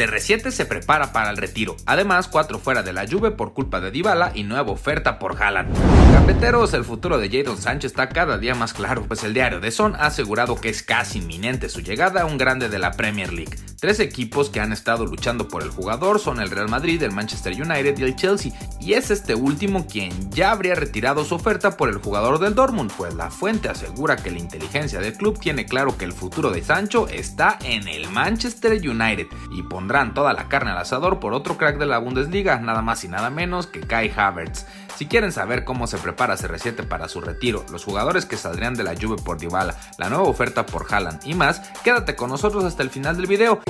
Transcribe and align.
CR7 0.00 0.50
se 0.50 0.64
prepara 0.64 1.12
para 1.12 1.28
el 1.28 1.36
retiro. 1.36 1.76
Además, 1.84 2.26
cuatro 2.26 2.58
fuera 2.58 2.82
de 2.82 2.94
la 2.94 3.06
Juve 3.06 3.32
por 3.32 3.52
culpa 3.52 3.82
de 3.82 3.90
Dybala 3.90 4.32
y 4.34 4.44
nueva 4.44 4.72
oferta 4.72 5.18
por 5.18 5.42
Haaland. 5.42 5.74
Cafeteros, 6.14 6.72
el 6.72 6.84
futuro 6.84 7.18
de 7.18 7.28
Jadon 7.28 7.58
Sánchez 7.58 7.90
está 7.90 8.08
cada 8.08 8.38
día 8.38 8.54
más 8.54 8.72
claro, 8.72 9.04
pues 9.06 9.24
el 9.24 9.34
diario 9.34 9.60
de 9.60 9.70
Son 9.70 9.94
ha 9.96 10.06
asegurado 10.06 10.58
que 10.58 10.70
es 10.70 10.82
casi 10.82 11.18
inminente 11.18 11.68
su 11.68 11.82
llegada 11.82 12.22
a 12.22 12.24
un 12.24 12.38
grande 12.38 12.70
de 12.70 12.78
la 12.78 12.92
Premier 12.92 13.30
League. 13.30 13.56
Tres 13.80 13.98
equipos 13.98 14.50
que 14.50 14.60
han 14.60 14.72
estado 14.74 15.06
luchando 15.06 15.48
por 15.48 15.62
el 15.62 15.70
jugador 15.70 16.20
son 16.20 16.38
el 16.38 16.50
Real 16.50 16.68
Madrid, 16.68 17.02
el 17.02 17.12
Manchester 17.12 17.54
United 17.54 17.96
y 17.96 18.02
el 18.02 18.14
Chelsea, 18.14 18.52
y 18.78 18.92
es 18.92 19.10
este 19.10 19.34
último 19.34 19.86
quien 19.86 20.30
ya 20.30 20.50
habría 20.50 20.74
retirado 20.74 21.24
su 21.24 21.34
oferta 21.34 21.78
por 21.78 21.88
el 21.88 21.96
jugador 21.96 22.38
del 22.40 22.54
Dortmund, 22.54 22.92
pues 22.94 23.14
la 23.14 23.30
fuente 23.30 23.70
asegura 23.70 24.16
que 24.16 24.30
la 24.30 24.38
inteligencia 24.38 25.00
del 25.00 25.14
club 25.14 25.40
tiene 25.40 25.64
claro 25.64 25.96
que 25.96 26.04
el 26.04 26.12
futuro 26.12 26.50
de 26.50 26.62
Sancho 26.62 27.08
está 27.08 27.58
en 27.62 27.88
el 27.88 28.10
Manchester 28.10 28.72
United 28.72 29.28
y 29.50 29.62
pondrán 29.62 30.12
toda 30.12 30.34
la 30.34 30.50
carne 30.50 30.72
al 30.72 30.78
asador 30.78 31.18
por 31.18 31.32
otro 31.32 31.56
crack 31.56 31.78
de 31.78 31.86
la 31.86 31.96
Bundesliga, 31.96 32.58
nada 32.60 32.82
más 32.82 33.02
y 33.04 33.08
nada 33.08 33.30
menos 33.30 33.66
que 33.66 33.80
Kai 33.80 34.12
Havertz. 34.14 34.66
Si 35.00 35.06
quieren 35.06 35.32
saber 35.32 35.64
cómo 35.64 35.86
se 35.86 35.96
prepara 35.96 36.36
CR7 36.36 36.86
para 36.86 37.08
su 37.08 37.22
retiro, 37.22 37.64
los 37.72 37.84
jugadores 37.84 38.26
que 38.26 38.36
saldrían 38.36 38.74
de 38.74 38.84
la 38.84 38.92
Juve 38.94 39.16
por 39.16 39.38
Dybala, 39.38 39.74
la 39.96 40.10
nueva 40.10 40.24
oferta 40.24 40.66
por 40.66 40.84
Haaland 40.92 41.22
y 41.24 41.32
más, 41.32 41.60
quédate 41.82 42.16
con 42.16 42.28
nosotros 42.28 42.64
hasta 42.64 42.82
el 42.82 42.90
final 42.90 43.16
del 43.16 43.26
video. 43.26 43.62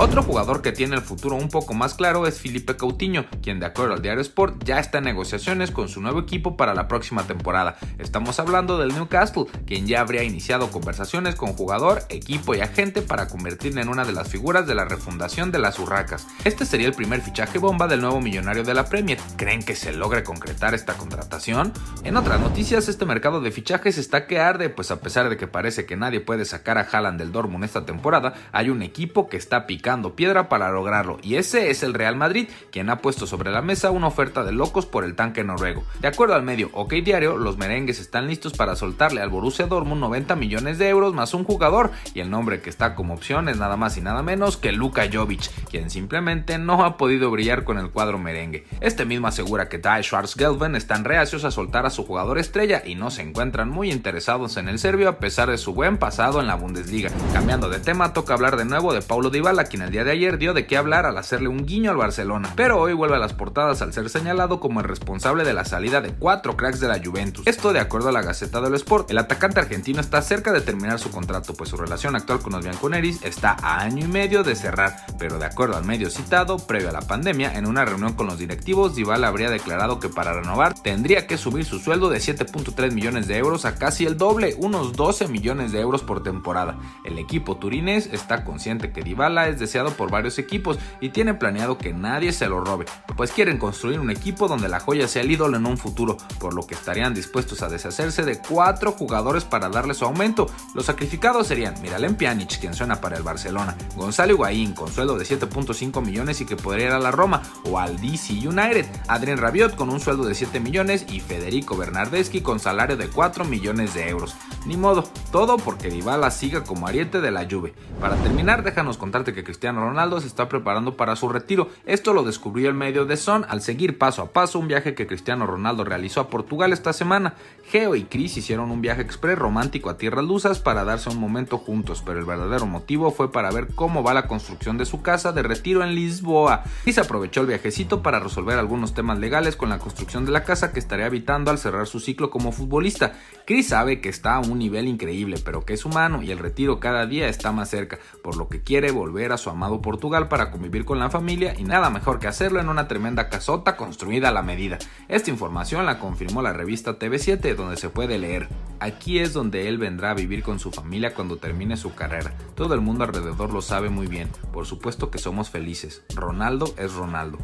Otro 0.00 0.22
jugador 0.22 0.62
que 0.62 0.70
tiene 0.70 0.94
el 0.94 1.02
futuro 1.02 1.34
un 1.34 1.48
poco 1.48 1.74
más 1.74 1.94
claro 1.94 2.28
es 2.28 2.40
Felipe 2.40 2.76
Coutinho, 2.76 3.26
quien 3.42 3.58
de 3.58 3.66
acuerdo 3.66 3.94
al 3.94 4.00
diario 4.00 4.20
Sport 4.20 4.62
ya 4.62 4.78
está 4.78 4.98
en 4.98 5.04
negociaciones 5.04 5.72
con 5.72 5.88
su 5.88 6.00
nuevo 6.00 6.20
equipo 6.20 6.56
para 6.56 6.72
la 6.72 6.86
próxima 6.86 7.24
temporada. 7.24 7.78
Estamos 7.98 8.38
hablando 8.38 8.78
del 8.78 8.94
Newcastle, 8.94 9.46
quien 9.66 9.88
ya 9.88 10.00
habría 10.00 10.22
iniciado 10.22 10.70
conversaciones 10.70 11.34
con 11.34 11.52
jugador, 11.54 12.02
equipo 12.10 12.54
y 12.54 12.60
agente 12.60 13.02
para 13.02 13.26
convertirle 13.26 13.80
en 13.80 13.88
una 13.88 14.04
de 14.04 14.12
las 14.12 14.28
figuras 14.28 14.68
de 14.68 14.76
la 14.76 14.84
refundación 14.84 15.50
de 15.50 15.58
las 15.58 15.80
Urracas. 15.80 16.28
Este 16.44 16.64
sería 16.64 16.86
el 16.86 16.94
primer 16.94 17.20
fichaje 17.20 17.58
bomba 17.58 17.88
del 17.88 18.00
nuevo 18.00 18.20
millonario 18.20 18.62
de 18.62 18.74
la 18.74 18.84
Premier. 18.84 19.18
¿Creen 19.36 19.64
que 19.64 19.74
se 19.74 19.92
logre 19.92 20.22
concretar 20.22 20.74
esta 20.74 20.94
contratación? 20.94 21.72
En 22.04 22.16
otras 22.16 22.40
noticias, 22.40 22.86
este 22.86 23.04
mercado 23.04 23.40
de 23.40 23.50
fichajes 23.50 23.98
está 23.98 24.28
que 24.28 24.38
arde, 24.38 24.68
pues 24.68 24.92
a 24.92 25.00
pesar 25.00 25.28
de 25.28 25.36
que 25.36 25.48
parece 25.48 25.86
que 25.86 25.96
nadie 25.96 26.20
puede 26.20 26.44
sacar 26.44 26.78
a 26.78 26.82
Haaland 26.82 27.18
del 27.18 27.32
Dortmund 27.32 27.64
esta 27.64 27.84
temporada, 27.84 28.34
hay 28.52 28.70
un 28.70 28.82
equipo 28.82 29.28
que 29.28 29.36
está 29.36 29.66
picando 29.66 29.87
piedra 30.14 30.50
para 30.50 30.70
lograrlo, 30.70 31.18
y 31.22 31.36
ese 31.36 31.70
es 31.70 31.82
el 31.82 31.94
Real 31.94 32.14
Madrid, 32.14 32.48
quien 32.70 32.90
ha 32.90 32.98
puesto 32.98 33.26
sobre 33.26 33.50
la 33.50 33.62
mesa 33.62 33.90
una 33.90 34.06
oferta 34.06 34.44
de 34.44 34.52
locos 34.52 34.84
por 34.84 35.02
el 35.02 35.14
tanque 35.14 35.44
noruego. 35.44 35.82
De 36.00 36.08
acuerdo 36.08 36.34
al 36.34 36.42
medio 36.42 36.68
OK 36.74 36.92
Diario, 36.92 37.38
los 37.38 37.56
merengues 37.56 37.98
están 37.98 38.26
listos 38.26 38.52
para 38.52 38.76
soltarle 38.76 39.22
al 39.22 39.30
Borussia 39.30 39.66
Dortmund 39.66 40.00
90 40.00 40.36
millones 40.36 40.78
de 40.78 40.88
euros 40.90 41.14
más 41.14 41.32
un 41.32 41.44
jugador, 41.44 41.90
y 42.12 42.20
el 42.20 42.30
nombre 42.30 42.60
que 42.60 42.68
está 42.68 42.94
como 42.94 43.14
opción 43.14 43.48
es 43.48 43.56
nada 43.56 43.76
más 43.76 43.96
y 43.96 44.02
nada 44.02 44.22
menos 44.22 44.58
que 44.58 44.72
Luka 44.72 45.08
Jovic, 45.10 45.50
quien 45.70 45.88
simplemente 45.88 46.58
no 46.58 46.84
ha 46.84 46.98
podido 46.98 47.30
brillar 47.30 47.64
con 47.64 47.78
el 47.78 47.90
cuadro 47.90 48.18
merengue. 48.18 48.66
Este 48.80 49.06
mismo 49.06 49.26
asegura 49.26 49.70
que 49.70 49.78
Die 49.78 50.02
Schwarzgelben 50.02 50.76
están 50.76 51.04
reacios 51.04 51.44
a 51.44 51.50
soltar 51.50 51.86
a 51.86 51.90
su 51.90 52.04
jugador 52.04 52.38
estrella 52.38 52.82
y 52.84 52.94
no 52.94 53.10
se 53.10 53.22
encuentran 53.22 53.70
muy 53.70 53.90
interesados 53.90 54.58
en 54.58 54.68
el 54.68 54.78
serbio 54.78 55.08
a 55.08 55.18
pesar 55.18 55.50
de 55.50 55.56
su 55.56 55.72
buen 55.72 55.96
pasado 55.96 56.40
en 56.40 56.46
la 56.46 56.56
Bundesliga. 56.56 57.10
Cambiando 57.32 57.70
de 57.70 57.80
tema, 57.80 58.12
toca 58.12 58.34
hablar 58.34 58.58
de 58.58 58.66
nuevo 58.66 58.92
de 58.92 59.00
Paulo 59.00 59.30
Dybala, 59.30 59.64
quien 59.64 59.77
el 59.82 59.90
día 59.90 60.04
de 60.04 60.12
ayer 60.12 60.38
dio 60.38 60.54
de 60.54 60.66
qué 60.66 60.76
hablar 60.76 61.06
al 61.06 61.18
hacerle 61.18 61.48
un 61.48 61.66
guiño 61.66 61.90
al 61.90 61.96
Barcelona, 61.96 62.52
pero 62.56 62.80
hoy 62.80 62.92
vuelve 62.92 63.16
a 63.16 63.18
las 63.18 63.34
portadas 63.34 63.82
al 63.82 63.92
ser 63.92 64.08
señalado 64.08 64.60
como 64.60 64.80
el 64.80 64.86
responsable 64.88 65.44
de 65.44 65.52
la 65.52 65.64
salida 65.64 66.00
de 66.00 66.12
cuatro 66.12 66.56
cracks 66.56 66.80
de 66.80 66.88
la 66.88 67.00
Juventus. 67.02 67.46
Esto 67.46 67.72
de 67.72 67.80
acuerdo 67.80 68.08
a 68.08 68.12
la 68.12 68.22
Gaceta 68.22 68.60
del 68.60 68.74
Sport. 68.74 69.10
El 69.10 69.18
atacante 69.18 69.60
argentino 69.60 70.00
está 70.00 70.22
cerca 70.22 70.52
de 70.52 70.60
terminar 70.60 70.98
su 70.98 71.10
contrato, 71.10 71.54
pues 71.54 71.70
su 71.70 71.76
relación 71.76 72.16
actual 72.16 72.40
con 72.40 72.52
los 72.52 72.62
Bianconeris 72.62 73.22
está 73.22 73.56
a 73.62 73.80
año 73.80 74.04
y 74.04 74.08
medio 74.08 74.42
de 74.42 74.54
cerrar, 74.54 74.96
pero 75.18 75.38
de 75.38 75.46
acuerdo 75.46 75.76
al 75.76 75.84
medio 75.84 76.10
citado, 76.10 76.58
previo 76.58 76.88
a 76.88 76.92
la 76.92 77.02
pandemia, 77.02 77.56
en 77.56 77.66
una 77.66 77.84
reunión 77.84 78.14
con 78.14 78.26
los 78.26 78.38
directivos, 78.38 78.94
Dybala 78.94 79.28
habría 79.28 79.50
declarado 79.50 80.00
que 80.00 80.08
para 80.08 80.32
renovar 80.32 80.74
tendría 80.74 81.26
que 81.26 81.38
subir 81.38 81.64
su 81.64 81.78
sueldo 81.78 82.10
de 82.10 82.18
7.3 82.18 82.92
millones 82.92 83.26
de 83.28 83.38
euros 83.38 83.64
a 83.64 83.76
casi 83.76 84.06
el 84.06 84.16
doble, 84.16 84.54
unos 84.58 84.92
12 84.94 85.28
millones 85.28 85.72
de 85.72 85.80
euros 85.80 86.02
por 86.02 86.22
temporada. 86.22 86.78
El 87.04 87.18
equipo 87.18 87.56
turinés 87.56 88.08
está 88.12 88.44
consciente 88.44 88.92
que 88.92 89.02
Dybala 89.02 89.48
es 89.48 89.58
deseado 89.68 89.90
por 89.90 90.10
varios 90.10 90.38
equipos 90.38 90.78
y 90.98 91.10
tiene 91.10 91.34
planeado 91.34 91.76
que 91.76 91.92
nadie 91.92 92.32
se 92.32 92.48
lo 92.48 92.60
robe, 92.60 92.86
pues 93.16 93.32
quieren 93.32 93.58
construir 93.58 94.00
un 94.00 94.10
equipo 94.10 94.48
donde 94.48 94.68
la 94.68 94.80
joya 94.80 95.06
sea 95.06 95.22
el 95.22 95.30
ídolo 95.30 95.58
en 95.58 95.66
un 95.66 95.76
futuro, 95.76 96.16
por 96.40 96.54
lo 96.54 96.66
que 96.66 96.74
estarían 96.74 97.12
dispuestos 97.12 97.60
a 97.60 97.68
deshacerse 97.68 98.24
de 98.24 98.38
cuatro 98.38 98.92
jugadores 98.92 99.44
para 99.44 99.68
darle 99.68 99.92
su 99.92 100.06
aumento. 100.06 100.46
Los 100.74 100.86
sacrificados 100.86 101.46
serían 101.46 101.74
Miralem 101.82 102.16
Pjanic, 102.16 102.58
quien 102.58 102.72
suena 102.72 103.00
para 103.00 103.18
el 103.18 103.22
Barcelona, 103.22 103.76
Gonzalo 103.94 104.32
Higuaín, 104.32 104.72
con 104.72 104.90
sueldo 104.90 105.18
de 105.18 105.26
7.5 105.26 106.02
millones 106.02 106.40
y 106.40 106.46
que 106.46 106.56
podría 106.56 106.86
ir 106.86 106.92
a 106.92 106.98
la 106.98 107.10
Roma, 107.10 107.42
o 107.64 107.78
al 107.78 108.00
DC 108.00 108.32
United, 108.48 108.86
Adrien 109.06 109.36
Rabiot 109.36 109.76
con 109.76 109.90
un 109.90 110.00
sueldo 110.00 110.24
de 110.24 110.34
7 110.34 110.60
millones 110.60 111.04
y 111.10 111.20
Federico 111.20 111.76
Bernardeschi 111.76 112.40
con 112.40 112.58
salario 112.58 112.96
de 112.96 113.08
4 113.08 113.44
millones 113.44 113.92
de 113.92 114.08
euros. 114.08 114.34
Ni 114.66 114.76
modo, 114.76 115.04
todo 115.30 115.56
porque 115.58 115.90
Dybala 115.90 116.30
siga 116.30 116.64
como 116.64 116.86
ariete 116.86 117.20
de 117.20 117.30
la 117.30 117.46
Juve. 117.48 117.74
Para 118.00 118.16
terminar, 118.16 118.62
déjanos 118.62 118.98
contarte 118.98 119.32
que 119.32 119.44
Ronaldo 119.62 120.20
se 120.20 120.26
está 120.26 120.48
preparando 120.48 120.96
para 120.96 121.16
su 121.16 121.28
retiro. 121.28 121.68
Esto 121.84 122.12
lo 122.12 122.22
descubrió 122.22 122.68
el 122.68 122.74
medio 122.74 123.04
de 123.04 123.16
Son 123.16 123.44
al 123.48 123.60
seguir 123.60 123.98
paso 123.98 124.22
a 124.22 124.30
paso 124.30 124.58
un 124.58 124.68
viaje 124.68 124.94
que 124.94 125.06
Cristiano 125.06 125.46
Ronaldo 125.46 125.84
realizó 125.84 126.20
a 126.20 126.28
Portugal 126.28 126.72
esta 126.72 126.92
semana. 126.92 127.34
Geo 127.70 127.94
y 127.96 128.04
Chris 128.04 128.36
hicieron 128.36 128.70
un 128.70 128.80
viaje 128.80 129.02
express 129.02 129.38
romántico 129.38 129.90
a 129.90 129.98
tierras 129.98 130.24
lusas 130.24 130.58
para 130.60 130.84
darse 130.84 131.10
un 131.10 131.18
momento 131.18 131.58
juntos, 131.58 132.02
pero 132.04 132.18
el 132.18 132.24
verdadero 132.24 132.66
motivo 132.66 133.10
fue 133.10 133.30
para 133.30 133.50
ver 133.50 133.68
cómo 133.74 134.02
va 134.02 134.14
la 134.14 134.26
construcción 134.26 134.78
de 134.78 134.86
su 134.86 135.02
casa 135.02 135.32
de 135.32 135.42
retiro 135.42 135.82
en 135.82 135.94
Lisboa. 135.94 136.64
Chris 136.84 136.98
aprovechó 136.98 137.40
el 137.40 137.48
viajecito 137.48 138.02
para 138.02 138.20
resolver 138.20 138.58
algunos 138.58 138.94
temas 138.94 139.18
legales 139.18 139.56
con 139.56 139.68
la 139.68 139.78
construcción 139.78 140.24
de 140.24 140.32
la 140.32 140.44
casa 140.44 140.72
que 140.72 140.78
estaría 140.78 141.06
habitando 141.06 141.50
al 141.50 141.58
cerrar 141.58 141.86
su 141.86 142.00
ciclo 142.00 142.30
como 142.30 142.52
futbolista. 142.52 143.12
Chris 143.46 143.68
sabe 143.68 144.00
que 144.00 144.08
está 144.08 144.36
a 144.36 144.40
un 144.40 144.58
nivel 144.58 144.88
increíble, 144.88 145.38
pero 145.44 145.64
que 145.64 145.74
es 145.74 145.84
humano 145.84 146.22
y 146.22 146.30
el 146.30 146.38
retiro 146.38 146.80
cada 146.80 147.06
día 147.06 147.28
está 147.28 147.52
más 147.52 147.70
cerca, 147.70 147.98
por 148.22 148.36
lo 148.36 148.48
que 148.48 148.62
quiere 148.62 148.90
volver 148.90 149.32
su 149.38 149.48
amado 149.48 149.80
Portugal 149.80 150.28
para 150.28 150.50
convivir 150.50 150.84
con 150.84 150.98
la 150.98 151.08
familia 151.08 151.54
y 151.56 151.64
nada 151.64 151.88
mejor 151.88 152.18
que 152.18 152.26
hacerlo 152.26 152.60
en 152.60 152.68
una 152.68 152.88
tremenda 152.88 153.30
casota 153.30 153.76
construida 153.76 154.28
a 154.28 154.32
la 154.32 154.42
medida. 154.42 154.78
Esta 155.08 155.30
información 155.30 155.86
la 155.86 155.98
confirmó 155.98 156.42
la 156.42 156.52
revista 156.52 156.98
TV7 156.98 157.54
donde 157.54 157.78
se 157.78 157.88
puede 157.88 158.18
leer. 158.18 158.48
Aquí 158.80 159.18
es 159.18 159.32
donde 159.32 159.68
él 159.68 159.78
vendrá 159.78 160.10
a 160.10 160.14
vivir 160.14 160.42
con 160.42 160.58
su 160.58 160.70
familia 160.70 161.14
cuando 161.14 161.38
termine 161.38 161.76
su 161.76 161.94
carrera. 161.94 162.34
Todo 162.54 162.74
el 162.74 162.80
mundo 162.80 163.04
alrededor 163.04 163.52
lo 163.52 163.62
sabe 163.62 163.88
muy 163.88 164.06
bien. 164.06 164.28
Por 164.52 164.66
supuesto 164.66 165.10
que 165.10 165.18
somos 165.18 165.50
felices. 165.50 166.02
Ronaldo 166.14 166.74
es 166.76 166.92
Ronaldo. 166.92 167.38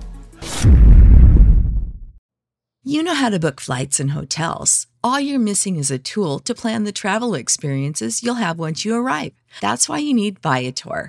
You 2.86 3.02
know 3.02 3.14
how 3.14 3.30
to 3.30 3.38
book 3.38 3.60
flights 3.62 3.98
and 3.98 4.10
hotels. 4.10 4.86
All 5.02 5.18
you're 5.18 5.38
missing 5.38 5.76
is 5.76 5.90
a 5.90 5.98
tool 5.98 6.38
to 6.40 6.54
plan 6.54 6.84
the 6.84 6.92
travel 6.92 7.34
experiences 7.34 8.22
you'll 8.22 8.34
have 8.34 8.58
once 8.58 8.84
you 8.84 8.94
arrive. 8.94 9.32
That's 9.62 9.88
why 9.88 9.98
you 9.98 10.12
need 10.12 10.40
Viator. 10.40 11.08